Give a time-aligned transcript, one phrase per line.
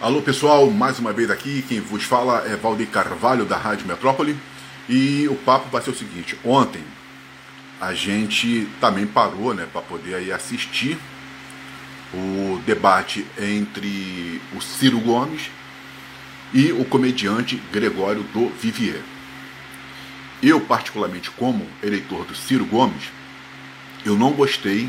[0.00, 4.38] Alô pessoal, mais uma vez aqui, quem vos fala é Valdir Carvalho da Rádio Metrópole
[4.88, 6.84] e o papo vai ser o seguinte: ontem
[7.80, 10.96] a gente também parou né, para poder aí assistir
[12.14, 15.50] o debate entre o Ciro Gomes
[16.54, 19.02] e o comediante Gregório do Vivier.
[20.40, 23.10] Eu, particularmente, como eleitor do Ciro Gomes,
[24.06, 24.88] eu não gostei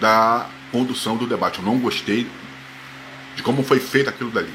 [0.00, 2.24] da condução do debate, eu não gostei
[3.38, 4.52] de como foi feito aquilo dali.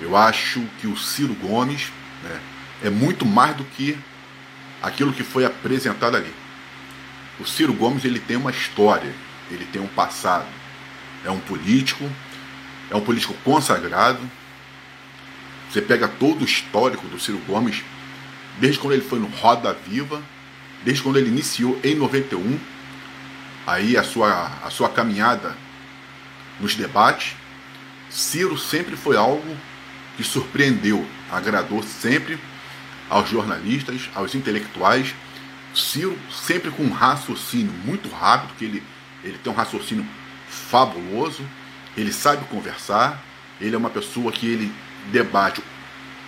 [0.00, 1.92] Eu acho que o Ciro Gomes
[2.22, 2.40] né,
[2.82, 3.96] é muito mais do que
[4.82, 6.32] aquilo que foi apresentado ali.
[7.38, 9.14] O Ciro Gomes ele tem uma história,
[9.50, 10.46] ele tem um passado,
[11.26, 12.10] é um político,
[12.90, 14.20] é um político consagrado.
[15.70, 17.84] Você pega todo o histórico do Ciro Gomes,
[18.58, 20.22] desde quando ele foi no Roda Viva,
[20.82, 22.58] desde quando ele iniciou em 91,
[23.66, 25.54] aí a sua, a sua caminhada
[26.58, 27.36] nos debates,
[28.12, 29.56] Ciro sempre foi algo
[30.16, 32.38] que surpreendeu, agradou sempre
[33.08, 35.14] aos jornalistas, aos intelectuais.
[35.74, 38.82] Ciro sempre com um raciocínio muito rápido, que ele,
[39.24, 40.06] ele tem um raciocínio
[40.46, 41.42] fabuloso,
[41.96, 43.22] ele sabe conversar,
[43.58, 44.70] ele é uma pessoa que ele
[45.10, 45.62] debate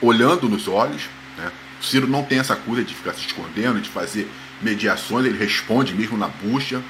[0.01, 1.03] olhando nos olhos.
[1.37, 1.53] Né?
[1.83, 4.31] Ciro não tem essa coisa de ficar se escondendo, de fazer
[4.63, 6.83] mediações, ele responde mesmo na bucha.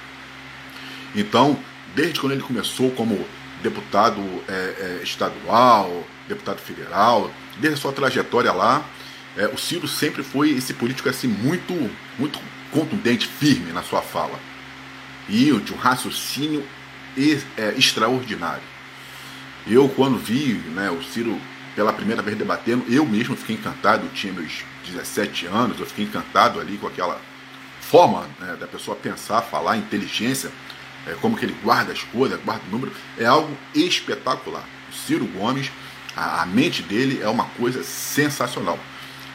[1.17, 1.59] Então,
[1.97, 3.27] desde quando ele começou como
[3.65, 8.85] deputado é, é, estadual, deputado federal, desde a sua trajetória lá,
[9.37, 11.73] é, o Ciro sempre foi esse político assim muito,
[12.19, 12.39] muito
[12.71, 14.39] contundente, firme na sua fala
[15.29, 16.63] e de um raciocínio
[17.57, 18.63] é, extraordinário.
[19.67, 21.41] Eu quando vi né, o Ciro
[21.75, 26.05] pela primeira vez debatendo, eu mesmo fiquei encantado, eu tinha meus 17 anos, eu fiquei
[26.05, 27.21] encantado ali com aquela
[27.81, 30.53] forma né, da pessoa pensar, falar, inteligência
[31.07, 34.65] é, como que ele guarda as coisas, guarda o número, é algo espetacular.
[34.91, 35.71] O Ciro Gomes,
[36.17, 38.79] a, a mente dele é uma coisa sensacional.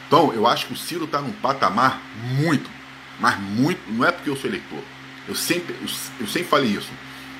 [0.06, 2.00] Então, eu acho que o Ciro está num patamar
[2.38, 2.68] muito,
[3.20, 4.82] mas muito, não é porque eu sou eleitor.
[5.28, 5.88] Eu sempre, eu,
[6.20, 6.90] eu sempre falei isso.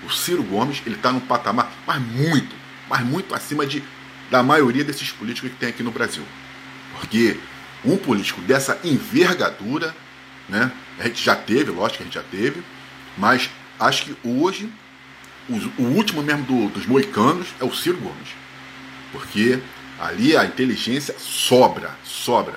[0.04, 2.54] O Ciro Gomes, ele está num patamar, mas muito,
[2.88, 3.82] mas muito acima de,
[4.30, 6.22] da maioria desses políticos que tem aqui no Brasil.
[6.98, 7.36] Porque
[7.84, 9.94] um político dessa envergadura,
[10.48, 12.62] né, a gente já teve, lógico que a gente já teve,
[13.16, 14.70] mas acho que hoje
[15.78, 18.28] o, último mesmo do, dos moicanos é o Ciro Gomes.
[19.10, 19.58] Porque
[19.98, 22.54] ali a inteligência sobra, sobra.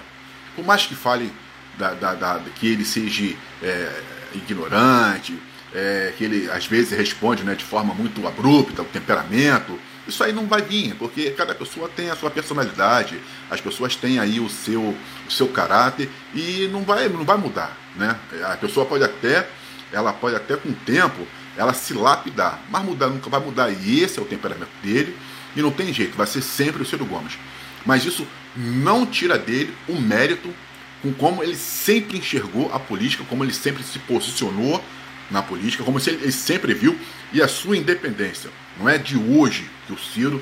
[0.55, 1.31] Por mais que fale
[1.77, 4.01] da, da, da que ele seja é,
[4.35, 5.37] ignorante,
[5.73, 10.33] é, que ele às vezes responde né, de forma muito abrupta, o temperamento, isso aí
[10.33, 13.19] não vai vir, porque cada pessoa tem a sua personalidade,
[13.49, 14.81] as pessoas têm aí o seu,
[15.27, 17.75] o seu caráter e não vai, não vai mudar.
[17.95, 18.15] Né?
[18.43, 19.47] A pessoa pode até
[19.93, 23.69] ela pode até com o tempo ela se lapidar, mas mudar nunca vai mudar.
[23.69, 25.15] E esse é o temperamento dele,
[25.55, 27.37] e não tem jeito, vai ser sempre o Ciro Gomes.
[27.85, 30.53] Mas isso não tira dele o mérito
[31.01, 34.83] com como ele sempre enxergou a política, como ele sempre se posicionou
[35.29, 36.97] na política, como ele sempre viu,
[37.31, 38.49] e a sua independência.
[38.79, 40.41] Não é de hoje que o Ciro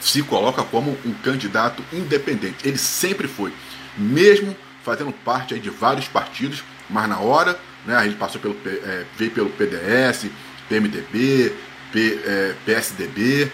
[0.00, 2.66] se coloca como um candidato independente.
[2.66, 3.52] Ele sempre foi,
[3.96, 8.04] mesmo fazendo parte de vários partidos, mas na hora né?
[8.04, 10.26] Ele passou pelo, é, veio pelo PDS,
[10.68, 11.52] PMDB,
[11.92, 13.50] P, é, PSDB.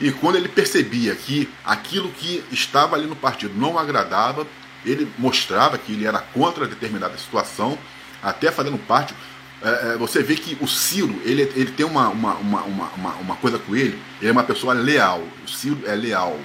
[0.00, 4.46] E quando ele percebia que aquilo que estava ali no partido não agradava,
[4.84, 7.76] ele mostrava que ele era contra determinada situação,
[8.22, 9.14] até fazendo parte.
[9.60, 13.36] É, é você vê que o Ciro, ele, ele tem uma, uma, uma, uma, uma
[13.36, 15.22] coisa com ele, ele é uma pessoa leal.
[15.44, 16.38] O Ciro é leal.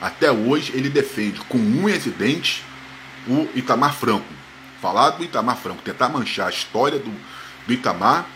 [0.00, 2.62] Até hoje ele defende com unhas e dentes
[3.26, 4.26] o Itamar Franco
[4.84, 7.10] falar do Itamar Franco, tentar manchar a história do,
[7.66, 8.26] do Itamar,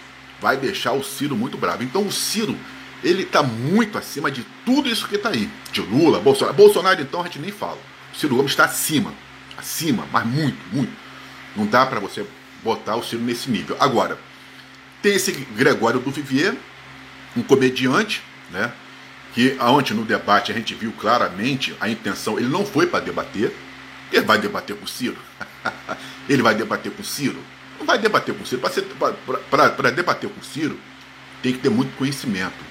[0.41, 1.83] vai deixar o Ciro muito bravo.
[1.83, 2.57] Então o Ciro,
[3.05, 5.51] ele está muito acima de tudo isso que está aí.
[5.71, 6.57] De Lula, Bolsonaro.
[6.57, 7.79] Bolsonaro, então, a gente nem fala.
[8.15, 9.13] O Ciro Gomes está acima.
[9.59, 10.93] Acima, mas muito, muito.
[11.55, 12.25] Não dá para você
[12.65, 13.77] botar o Ciro nesse nível.
[13.79, 14.19] Agora,
[15.03, 16.57] tem esse Gregório do Vivier,
[17.37, 18.73] um comediante, né?
[19.35, 23.55] Que ontem no debate a gente viu claramente a intenção, ele não foi para debater,
[24.11, 25.19] ele vai debater com o Ciro.
[26.29, 27.39] Ele vai debater com Ciro?
[27.79, 28.63] Não vai debater com Ciro.
[29.51, 30.79] Para debater com Ciro,
[31.43, 32.69] tem que ter muito conhecimento.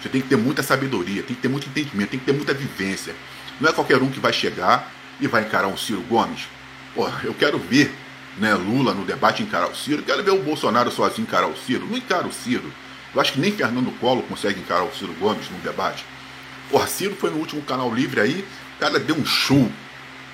[0.00, 2.52] Você tem que ter muita sabedoria, tem que ter muito entendimento, tem que ter muita
[2.52, 3.14] vivência.
[3.60, 4.90] Não é qualquer um que vai chegar
[5.20, 6.48] e vai encarar um Ciro Gomes.
[6.94, 7.94] Porra, eu quero ver
[8.36, 11.86] né, Lula no debate encarar o Ciro, quero ver o Bolsonaro sozinho encarar o Ciro.
[11.86, 12.72] Não encara o Ciro.
[13.14, 16.04] Eu acho que nem Fernando Collor consegue encarar o Ciro Gomes no debate.
[16.70, 18.44] Porra, Ciro foi no último canal livre aí,
[18.76, 19.70] o cara deu um show.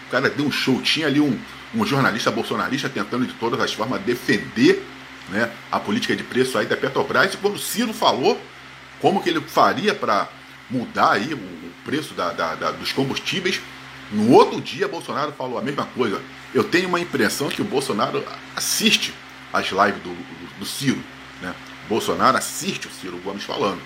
[0.06, 0.81] O cara deu um show.
[0.81, 1.39] Tinha ali um,
[1.75, 4.85] um jornalista bolsonarista tentando de todas as formas defender
[5.29, 7.35] né, a política de preço aí da Petrobras.
[7.35, 8.41] E quando o Ciro falou
[9.00, 10.29] como que ele faria para
[10.70, 13.62] mudar aí o, preço da, da, da, dos combustíveis.
[14.12, 16.20] No outro dia, Bolsonaro falou a mesma coisa.
[16.53, 18.23] Eu tenho uma impressão que o Bolsonaro
[18.55, 19.14] assiste
[19.50, 21.03] as lives do, do, do Ciro.
[21.41, 21.55] Né?
[21.88, 23.81] Bolsonaro assiste o Ciro Gomes falando.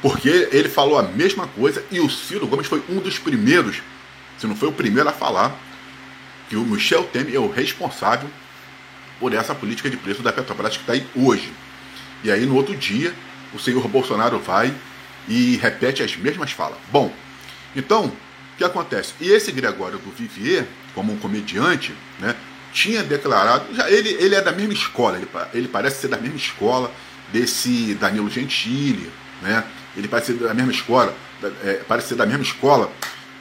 [0.00, 3.82] Porque ele falou a mesma coisa e o Ciro Gomes foi um dos primeiros,
[4.38, 5.54] se não foi o primeiro a falar,
[6.48, 8.28] que o Michel Temer é o responsável
[9.20, 11.52] por essa política de preço da Petrobras que está aí hoje.
[12.22, 13.12] E aí no outro dia,
[13.54, 14.74] o senhor Bolsonaro vai
[15.28, 16.78] e repete as mesmas falas.
[16.90, 17.12] Bom,
[17.76, 18.12] então, o
[18.56, 19.12] que acontece?
[19.20, 22.34] E esse Gregório do Vivier, como um comediante, né,
[22.72, 26.36] tinha declarado, já ele, ele é da mesma escola, ele, ele parece ser da mesma
[26.36, 26.92] escola
[27.32, 29.10] desse Danilo Gentili,
[29.42, 29.64] né?
[29.96, 31.14] Ele parece ser da mesma escola,
[31.64, 32.90] é, parece ser da mesma escola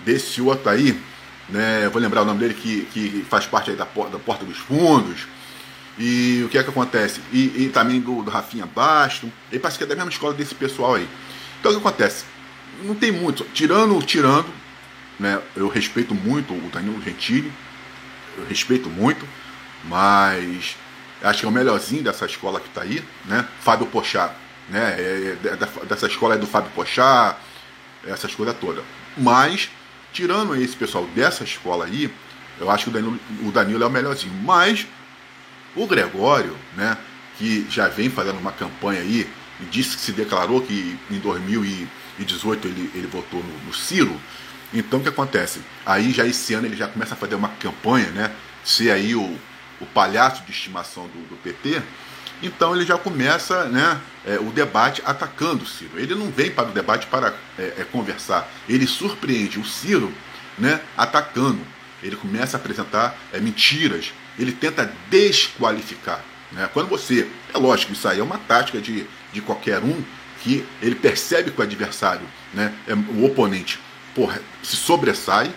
[0.03, 0.99] desse outro aí,
[1.49, 1.87] né?
[1.89, 5.27] vou lembrar o nome dele que, que faz parte da, da Porta dos Fundos.
[5.97, 7.21] E o que é que acontece?
[7.31, 9.31] E, e também do, do Rafinha Basto.
[9.51, 11.07] Ele parece que é da mesma escola desse pessoal aí.
[11.59, 12.25] Então o que acontece?
[12.83, 13.43] Não tem muito.
[13.53, 14.47] Tirando, tirando,
[15.19, 15.41] né?
[15.55, 17.51] Eu respeito muito o Danilo Gentili.
[18.37, 19.27] Eu respeito muito.
[19.85, 20.75] Mas
[21.21, 23.47] acho que é o melhorzinho dessa escola que está aí, né?
[23.61, 24.33] Fábio Pochá,
[24.69, 24.95] né?
[24.97, 27.37] É, é, é dessa escola é do Fábio Pochá,
[28.05, 28.83] essas coisas todas.
[29.17, 29.69] Mas,
[30.17, 32.11] tirando esse pessoal dessa escola aí,
[32.59, 34.33] eu acho que o Danilo, o Danilo é o melhorzinho.
[34.43, 34.87] Mas
[35.75, 36.97] o Gregório, né,
[37.37, 39.29] que já vem fazendo uma campanha aí,
[39.59, 44.19] e disse que se declarou que em 2018 ele, ele votou no, no Ciro.
[44.73, 45.61] Então o que acontece?
[45.85, 48.31] Aí já esse ano ele já começa a fazer uma campanha, né?
[48.63, 49.37] Ser aí o,
[49.79, 51.81] o palhaço de estimação do, do PT.
[52.41, 55.91] Então ele já começa né, é, o debate atacando o Ciro.
[55.95, 58.49] Ele não vem para o debate para é, é, conversar.
[58.67, 60.13] Ele surpreende o Ciro
[60.57, 61.61] né, atacando.
[62.01, 66.23] Ele começa a apresentar é, mentiras, ele tenta desqualificar.
[66.51, 66.69] Né?
[66.73, 67.27] Quando você.
[67.53, 70.03] É lógico, isso aí é uma tática de, de qualquer um
[70.41, 73.79] que ele percebe que o adversário, né, é, o oponente,
[74.13, 75.51] porra, se sobressai,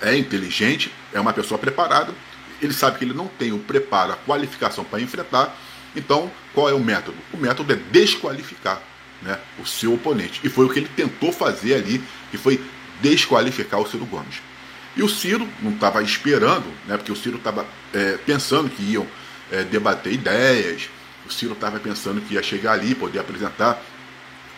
[0.00, 2.12] é inteligente, é uma pessoa preparada,
[2.60, 5.54] ele sabe que ele não tem o preparo, a qualificação para enfrentar.
[5.94, 7.16] Então, qual é o método?
[7.32, 8.80] O método é desqualificar
[9.22, 10.40] né, o seu oponente.
[10.42, 12.62] E foi o que ele tentou fazer ali, que foi
[13.00, 14.36] desqualificar o Ciro Gomes.
[14.96, 19.06] E o Ciro não estava esperando, né, porque o Ciro estava é, pensando que iam
[19.50, 20.88] é, debater ideias,
[21.26, 23.82] o Ciro estava pensando que ia chegar ali, poder apresentar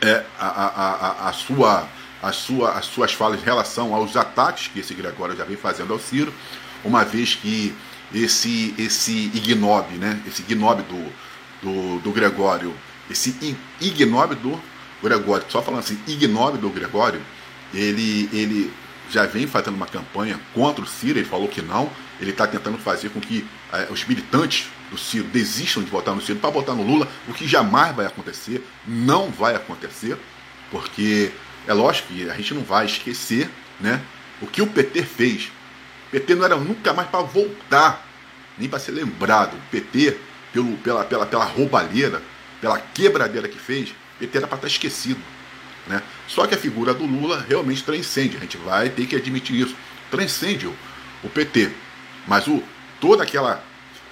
[0.00, 1.88] é, a, a, a, a, sua,
[2.22, 5.92] a sua, as suas falas em relação aos ataques que esse Gregório já vem fazendo
[5.92, 6.32] ao Ciro,
[6.84, 7.74] uma vez que
[8.14, 11.12] esse, esse ignobe, né, esse ignobe do,
[11.62, 12.72] do, do Gregório,
[13.10, 14.60] esse ignobe do
[15.02, 17.20] Gregório, só falando assim, ignobe do Gregório,
[17.74, 18.72] ele, ele
[19.10, 21.90] já vem fazendo uma campanha contra o Ciro, ele falou que não,
[22.20, 26.22] ele está tentando fazer com que eh, os militantes do Ciro desistam de votar no
[26.22, 30.16] Ciro para votar no Lula, o que jamais vai acontecer, não vai acontecer,
[30.70, 31.32] porque
[31.66, 33.50] é lógico que a gente não vai esquecer
[33.80, 34.00] né,
[34.40, 35.50] o que o PT fez.
[36.14, 38.06] PT não era nunca mais para voltar,
[38.56, 39.56] nem para ser lembrado.
[39.56, 40.16] O PT,
[40.52, 42.22] pelo, pela, pela, pela roubalheira,
[42.60, 45.20] pela quebradeira que fez, o PT era para estar tá esquecido.
[45.88, 46.00] Né?
[46.28, 49.74] Só que a figura do Lula realmente transcende, a gente vai ter que admitir isso.
[50.08, 50.74] Transcende o,
[51.24, 51.72] o PT.
[52.28, 52.62] Mas o,
[53.00, 53.60] todo aquela,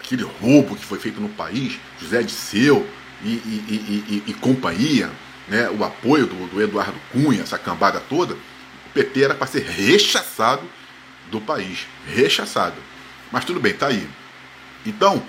[0.01, 2.85] aquele roubo que foi feito no país, José Disseu
[3.23, 5.09] e, e, e, e companhia,
[5.47, 5.71] né?
[5.71, 10.69] o apoio do, do Eduardo Cunha, essa cambada toda, o PT era para ser rechaçado
[11.33, 11.87] do país.
[12.07, 12.77] Rechaçado.
[13.33, 14.07] Mas tudo bem, tá aí.
[14.87, 15.21] Então,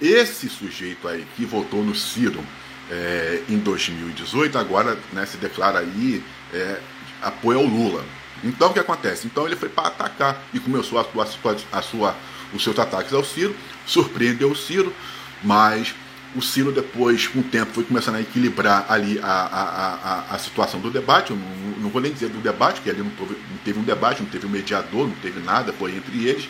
[0.00, 2.42] esse sujeito aí que votou no Ciro
[2.90, 6.80] é, em 2018, agora né, se declara aí é,
[7.22, 8.04] apoio ao Lula.
[8.42, 9.26] Então o que acontece?
[9.26, 12.16] Então ele foi para atacar e começou a, a, a sua,
[12.54, 13.54] os seus ataques ao Ciro,
[13.86, 14.94] surpreendeu o Ciro,
[15.42, 15.94] mas
[16.34, 20.38] o Ciro depois, com o tempo, foi começando a equilibrar ali a, a, a, a
[20.38, 21.30] situação do debate.
[21.30, 23.82] Eu não, não, vou nem dizer do debate, porque ali não teve, não teve um
[23.82, 26.48] debate, não teve um mediador, não teve nada, foi entre eles.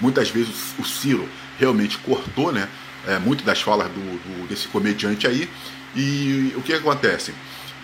[0.00, 2.68] Muitas vezes o Ciro realmente cortou, né?
[3.06, 5.48] é, muito das falas do, do, desse comediante aí.
[5.94, 7.32] E o que acontece?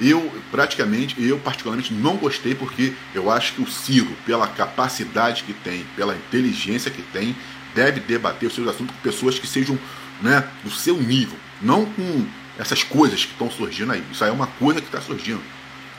[0.00, 5.52] Eu praticamente, eu particularmente não gostei porque eu acho que o Ciro, pela capacidade que
[5.52, 7.34] tem, pela inteligência que tem,
[7.74, 9.78] deve debater os seus assuntos com pessoas que sejam
[10.22, 12.26] né, do seu nível, não com
[12.58, 14.02] essas coisas que estão surgindo aí.
[14.12, 15.42] Isso aí é uma coisa que está surgindo.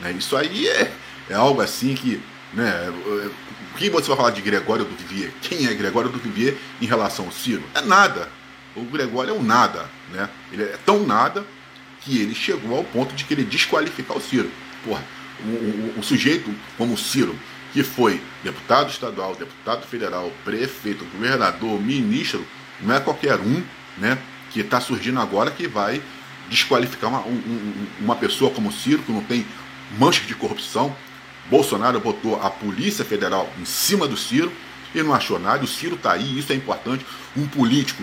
[0.00, 0.12] Né?
[0.12, 0.92] Isso aí é,
[1.30, 2.20] é algo assim que.
[2.52, 2.72] Né,
[3.74, 5.30] o que você vai falar de Gregório do Vivier?
[5.42, 7.62] Quem é Gregório do Vivier em relação ao Ciro?
[7.74, 8.28] É nada
[8.76, 10.28] o Gregório é um nada, né?
[10.52, 11.44] Ele é tão nada
[12.02, 14.50] que ele chegou ao ponto de querer desqualificar o Ciro.
[14.84, 15.02] Porra,
[15.96, 17.36] o, sujeito como o Ciro,
[17.72, 22.46] que foi deputado estadual, deputado federal, prefeito, governador, ministro,
[22.80, 23.62] não é qualquer um,
[23.96, 24.18] né?
[24.50, 26.02] Que está surgindo agora que vai
[26.48, 29.44] desqualificar uma, um, uma pessoa como o Ciro, que não tem
[29.98, 30.94] manchas de corrupção.
[31.50, 34.52] Bolsonaro botou a Polícia Federal em cima do Ciro
[34.94, 35.64] e não achou nada.
[35.64, 37.04] O Ciro está aí, isso é importante.
[37.36, 38.02] Um político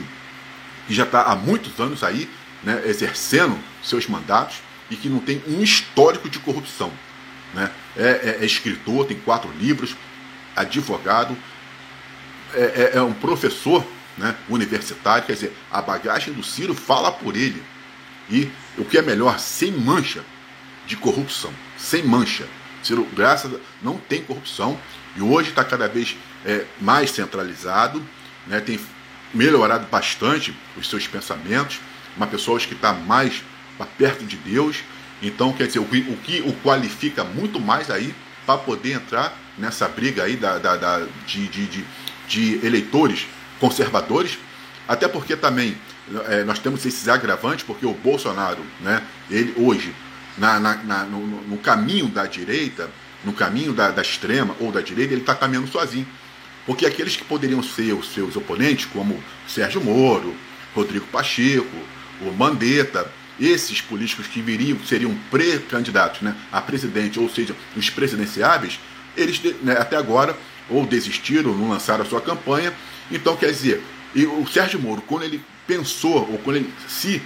[0.88, 2.30] que já está há muitos anos aí,
[2.64, 4.58] né, exercendo seus mandatos
[4.90, 6.92] e que não tem um histórico de corrupção.
[7.54, 7.70] Né?
[7.96, 9.96] É, é, é escritor, tem quatro livros,
[10.56, 11.36] advogado,
[12.54, 13.86] é, é, é um professor
[14.18, 17.64] né, universitário, quer dizer, a bagagem do Ciro fala por ele.
[18.30, 20.24] E o que é melhor, sem mancha
[20.86, 22.48] de corrupção, sem mancha.
[22.82, 24.78] Ciro, graças a não tem corrupção
[25.16, 28.06] e hoje está cada vez é, mais centralizado,
[28.48, 28.80] né, tem
[29.34, 31.80] melhorado bastante os seus pensamentos,
[32.16, 33.44] uma pessoa que está mais
[33.98, 34.84] perto de Deus.
[35.22, 38.14] Então, quer dizer, o que o, que o qualifica muito mais aí
[38.46, 41.86] para poder entrar nessa briga aí da, da, da de, de, de,
[42.28, 43.26] de eleitores
[43.64, 44.38] conservadores,
[44.86, 45.78] até porque também
[46.28, 49.02] é, nós temos esses agravantes, porque o Bolsonaro, né,
[49.32, 49.96] ele hoje,
[50.38, 52.90] na, na, na no, no, caminho da direita,
[53.24, 56.06] no caminho da, da extrema ou da direita, ele está caminhando sozinho.
[56.66, 60.36] Porque aqueles que poderiam ser os seus oponentes, como Sérgio Moro,
[60.76, 61.78] Rodrigo Pacheco,
[62.20, 68.78] o Mandetta, esses políticos que viriam, seriam pré-candidatos né, a presidente, ou seja, os presidenciáveis,
[69.16, 70.36] eles né, até agora
[70.70, 72.74] ou desistiram, não lançaram a sua campanha.
[73.12, 73.84] Então, quer dizer,
[74.16, 77.22] e o Sérgio Moro, quando ele pensou, ou quando ele se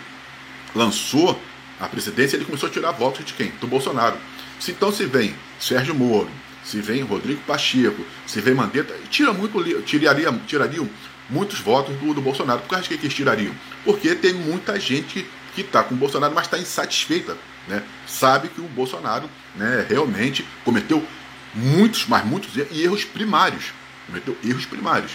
[0.75, 1.39] lançou
[1.79, 3.51] à presidência, ele começou a tirar votos de quem?
[3.62, 4.17] Do Bolsonaro.
[4.60, 6.29] Se então se vem Sérgio Moro,
[6.63, 10.89] se vem Rodrigo Pacheco, se vem Mandetta, tira muito, tiraria, tirariam
[11.29, 12.62] muitos votos do, do Bolsonaro.
[12.62, 13.53] Por causa que eles tirariam?
[13.84, 17.38] Porque tem muita gente que está com o Bolsonaro, mas está insatisfeita.
[17.67, 17.84] Né?
[18.05, 21.05] Sabe que o Bolsonaro né, realmente cometeu
[21.53, 23.72] muitos, mas muitos erros primários.
[24.05, 25.13] Cometeu erros primários.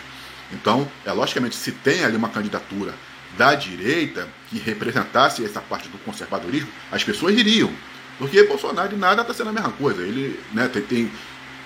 [0.52, 2.94] Então, é logicamente, se tem ali uma candidatura
[3.36, 7.70] da direita que representasse essa parte do conservadorismo, as pessoas iriam.
[8.18, 10.02] Porque Bolsonaro nada está sendo a mesma coisa.
[10.02, 11.10] Ele né, tem, tem,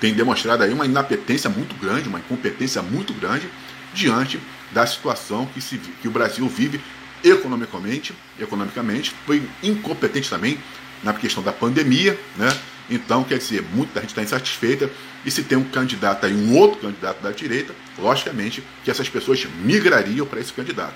[0.01, 3.49] tem demonstrado aí uma inapetência muito grande, uma incompetência muito grande
[3.93, 4.41] diante
[4.73, 6.81] da situação que, se, que o Brasil vive
[7.25, 10.59] economicamente, economicamente, foi incompetente também
[11.03, 12.49] na questão da pandemia, né?
[12.89, 14.91] Então, quer dizer, muita gente está insatisfeita.
[15.25, 19.45] E se tem um candidato aí, um outro candidato da direita, logicamente que essas pessoas
[19.63, 20.95] migrariam para esse candidato.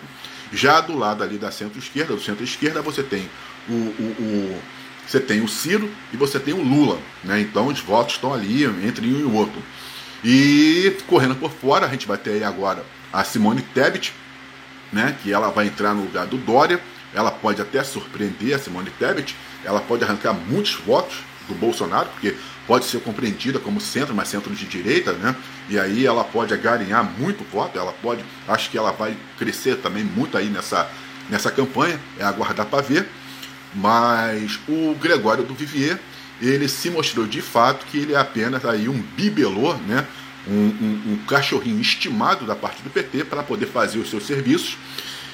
[0.53, 3.29] Já do lado ali da centro-esquerda, do centro-esquerda, você tem
[3.69, 4.63] o, o, o,
[5.07, 6.99] você tem o Ciro e você tem o Lula.
[7.25, 7.41] Né?
[7.41, 9.61] Então os votos estão ali entre um e o outro.
[10.23, 14.13] E correndo por fora, a gente vai ter aí agora a Simone Tebet,
[14.93, 15.17] né?
[15.23, 16.81] que ela vai entrar no lugar do Dória.
[17.13, 21.17] Ela pode até surpreender a Simone Tebet, ela pode arrancar muitos votos
[21.51, 22.35] do Bolsonaro, porque
[22.67, 25.35] pode ser compreendida como centro, mas centro de direita, né?
[25.69, 30.05] E aí ela pode agarinhar muito voto, ela pode, acho que ela vai crescer também
[30.05, 30.89] muito aí nessa,
[31.29, 33.09] nessa campanha, é aguardar para ver.
[33.75, 35.99] Mas o Gregório do Vivier,
[36.41, 40.07] ele se mostrou de fato que ele é apenas aí um bibelô, né?
[40.49, 44.77] Um, um, um cachorrinho estimado da parte do PT para poder fazer os seus serviços.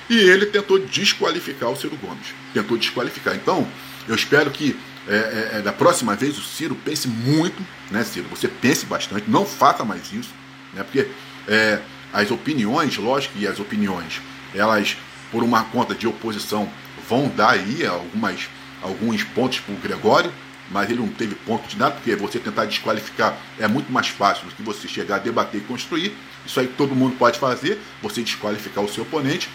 [0.09, 2.35] E ele tentou desqualificar o Ciro Gomes.
[2.53, 3.35] Tentou desqualificar.
[3.35, 3.67] Então,
[4.09, 4.77] eu espero que
[5.09, 8.27] é, é, é, da próxima vez o Ciro pense muito, né, Ciro?
[8.31, 10.31] Você pense bastante, não faça mais isso,
[10.75, 10.83] né?
[10.83, 11.09] Porque
[11.47, 11.81] é,
[12.13, 14.21] as opiniões, lógico que as opiniões,
[14.55, 14.97] elas,
[15.31, 16.69] por uma conta de oposição,
[17.09, 18.49] vão dar aí algumas,
[18.83, 20.33] alguns pontos para o Gregório,
[20.71, 24.47] mas ele não teve ponto de nada, porque você tentar desqualificar é muito mais fácil
[24.49, 26.17] do que você chegar a debater e construir.
[26.45, 29.49] Isso aí todo mundo pode fazer, você desqualificar o seu oponente,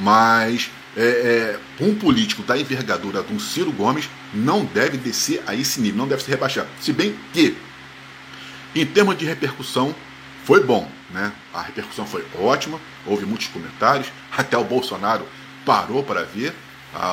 [0.00, 5.54] mas é, é, um político da envergadura de um Ciro Gomes não deve descer a
[5.54, 6.66] esse nível, não deve se rebaixar.
[6.80, 7.56] Se bem que,
[8.74, 9.94] em termos de repercussão,
[10.44, 11.32] foi bom, né?
[11.54, 15.26] A repercussão foi ótima, houve muitos comentários, até o Bolsonaro
[15.64, 16.54] parou para ver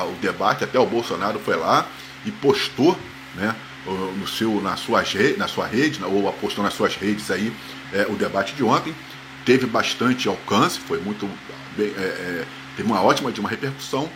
[0.08, 1.86] o debate, até o Bolsonaro foi lá
[2.26, 2.98] e postou,
[3.34, 3.54] né?
[3.86, 5.02] No seu, na, sua,
[5.38, 7.50] na sua rede, ou apostou nas suas redes aí
[7.94, 8.94] é, o debate de ontem.
[9.46, 11.26] Teve bastante alcance, foi muito
[11.74, 12.46] bem, é, é
[12.80, 14.10] teve uma ótima de uma repercussão,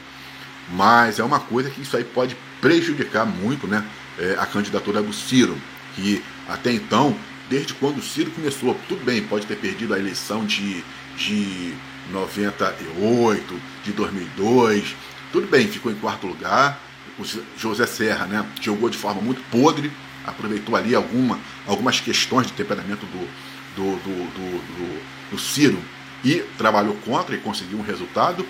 [0.73, 3.85] mas é uma coisa que isso aí pode prejudicar muito né,
[4.19, 5.57] é, a candidatura do Ciro,
[5.95, 7.15] que até então,
[7.49, 10.83] desde quando o Ciro começou, tudo bem, pode ter perdido a eleição de,
[11.17, 11.75] de
[12.11, 14.97] 98, de 2002,
[15.31, 16.81] tudo bem, ficou em quarto lugar.
[17.19, 17.25] O
[17.59, 19.93] José Serra né, jogou de forma muito podre,
[20.27, 23.29] aproveitou ali alguma, algumas questões de temperamento do,
[23.77, 25.03] do, do, do,
[25.33, 25.79] do Ciro
[26.25, 28.47] e trabalhou contra e conseguiu um resultado.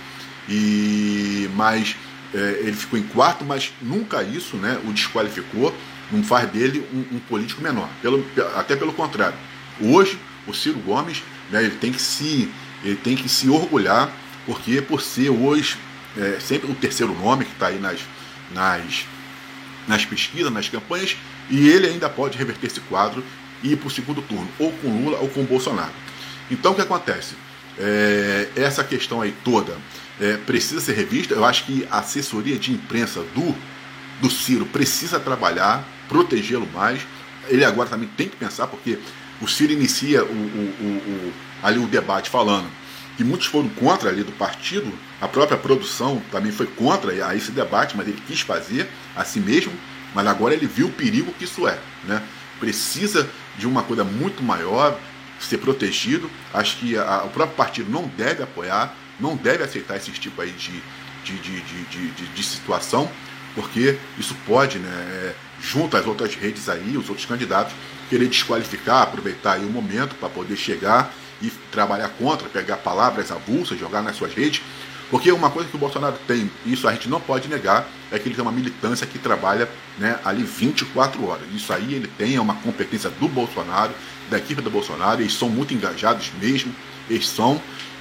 [0.49, 1.97] E mas
[2.33, 5.75] é, ele ficou em quarto, mas nunca isso, né, o desqualificou,
[6.11, 7.88] não faz dele um, um político menor.
[8.02, 8.25] Pelo,
[8.57, 9.37] até pelo contrário.
[9.81, 12.50] Hoje o Ciro Gomes, né, ele tem que se
[12.83, 14.12] ele tem que se orgulhar
[14.45, 15.78] porque por ser hoje
[16.16, 17.99] é, sempre o terceiro nome que está aí nas,
[18.52, 19.07] nas
[19.87, 21.16] nas pesquisas, nas campanhas,
[21.50, 23.25] e ele ainda pode reverter esse quadro
[23.62, 25.93] e ir para o segundo turno, ou com Lula ou com Bolsonaro.
[26.50, 27.35] Então o que acontece?
[27.78, 29.76] É, essa questão aí toda
[30.21, 31.35] é, precisa ser revista.
[31.35, 33.54] Eu acho que a assessoria de imprensa do,
[34.21, 37.00] do Ciro precisa trabalhar, protegê-lo mais.
[37.49, 38.99] Ele agora também tem que pensar, porque
[39.40, 42.69] o Ciro inicia o, o, o, ali o debate falando
[43.16, 47.52] que muitos foram contra ali do partido, a própria produção também foi contra a esse
[47.52, 49.73] debate, mas ele quis fazer a si mesmo,
[50.14, 51.78] mas agora ele viu o perigo que isso é.
[52.04, 52.23] Né?
[52.59, 54.99] Precisa de uma coisa muito maior,
[55.41, 56.31] ser protegido.
[56.53, 60.50] Acho que a, o próprio partido não deve apoiar, não deve aceitar esse tipo aí
[60.50, 60.83] de,
[61.25, 63.11] de, de, de, de, de situação,
[63.55, 67.73] porque isso pode, né, é, junto às outras redes aí, os outros candidatos,
[68.09, 73.79] querer desqualificar, aproveitar aí o momento para poder chegar e trabalhar contra, pegar palavras avulsas,
[73.79, 74.62] jogar nas suas redes.
[75.11, 78.18] Porque uma coisa que o Bolsonaro tem, e isso a gente não pode negar, é
[78.18, 79.68] que ele tem uma militância que trabalha
[79.99, 81.42] né, ali 24 horas.
[81.54, 83.92] Isso aí ele tem, é uma competência do Bolsonaro,
[84.30, 86.75] da equipe do Bolsonaro, eles são muito engajados mesmo,
[87.08, 87.61] eles são.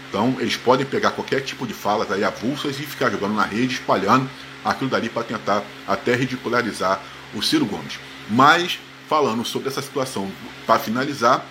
[0.10, 3.76] Então eles podem pegar qualquer tipo de falas aí avulsas e ficar jogando na rede,
[3.76, 4.30] espalhando
[4.64, 7.02] aquilo dali para tentar até ridicularizar
[7.34, 8.00] o Ciro Gomes.
[8.30, 8.80] Mas
[9.10, 10.32] falando sobre essa situação,
[10.66, 11.46] para finalizar,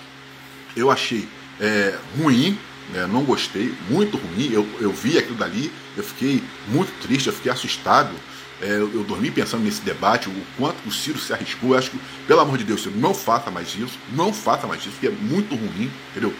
[0.76, 1.28] eu achei
[1.61, 2.59] é, ruim,
[2.91, 4.51] né, não gostei, muito ruim.
[4.53, 8.15] Eu, eu vi aquilo dali, eu fiquei muito triste, eu fiquei assustado.
[8.61, 11.71] É, eu, eu, dormi pensando nesse debate, o quanto o Ciro se arriscou.
[11.71, 14.81] Eu acho que, pelo amor de Deus, Ciro, não faça mais isso, não faça mais
[14.81, 16.33] isso, porque é muito ruim, entendeu?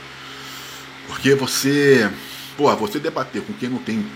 [1.09, 2.11] Porque você,
[2.57, 4.07] pô, você debater com quem não tem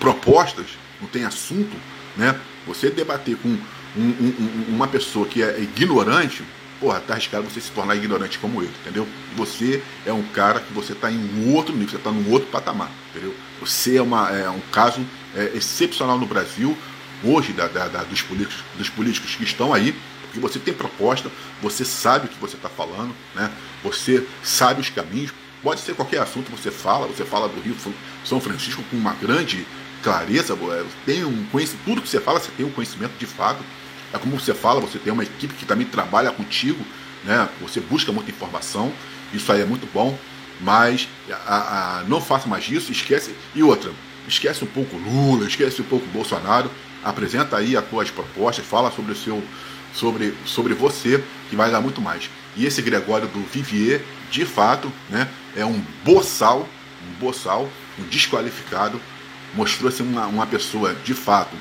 [0.00, 0.66] propostas,
[1.00, 1.76] não tem assunto,
[2.16, 2.38] né?
[2.66, 3.56] Você debater com um,
[3.96, 6.42] um, uma pessoa que é ignorante,
[6.82, 9.06] porra, tá arriscado você se tornar ignorante como eu, entendeu?
[9.36, 12.48] Você é um cara que você tá em um outro nível, você tá num outro
[12.48, 13.32] patamar, entendeu?
[13.60, 15.00] Você é, uma, é um caso
[15.32, 16.76] é, excepcional no Brasil,
[17.22, 21.30] hoje, da, da, da, dos, políticos, dos políticos que estão aí, porque você tem proposta,
[21.62, 23.48] você sabe o que você está falando, né?
[23.84, 27.76] você sabe os caminhos, pode ser qualquer assunto você fala, você fala do Rio
[28.24, 29.64] São Francisco com uma grande
[30.02, 30.58] clareza,
[31.06, 33.62] tem um conhecimento, tudo que você fala, você tem um conhecimento de fato,
[34.12, 36.84] é como você fala, você tem uma equipe que também trabalha contigo,
[37.24, 37.48] né?
[37.60, 38.92] Você busca muita informação,
[39.32, 40.16] isso aí é muito bom,
[40.60, 41.08] mas
[41.46, 43.34] a, a, não faça mais isso, esquece.
[43.54, 43.90] E outra,
[44.28, 46.70] esquece um pouco Lula, esquece um pouco Bolsonaro,
[47.02, 49.42] apresenta aí as tuas propostas, fala sobre o seu.
[49.94, 52.30] Sobre, sobre você, que vai dar muito mais.
[52.56, 56.66] E esse Gregório do Vivier, de fato, né, é um boçal,
[57.06, 58.98] um boçal, um desqualificado,
[59.52, 61.54] mostrou-se uma, uma pessoa, de fato,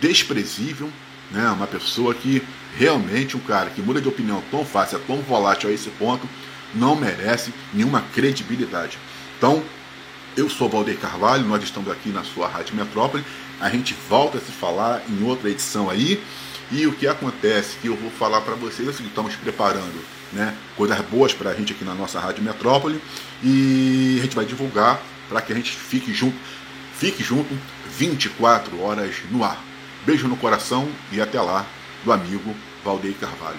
[0.00, 0.88] desprezível,
[1.30, 1.48] né?
[1.50, 2.42] Uma pessoa que
[2.76, 6.28] realmente, um cara que muda de opinião tão fácil, é tão volátil a esse ponto,
[6.74, 8.98] não merece nenhuma credibilidade.
[9.38, 9.62] Então,
[10.36, 13.24] eu sou Valdeir Carvalho, nós estamos aqui na sua Rádio Metrópole.
[13.60, 16.22] A gente volta a se falar em outra edição aí.
[16.70, 20.98] E o que acontece que eu vou falar para vocês é estamos preparando né, coisas
[21.02, 23.00] boas para a gente aqui na nossa Rádio Metrópole
[23.42, 26.36] e a gente vai divulgar para que a gente fique junto,
[26.94, 27.56] fique junto
[27.96, 29.62] 24 horas no ar.
[30.06, 31.66] Beijo no coração e até lá,
[32.04, 33.58] do amigo Valdeir Carvalho.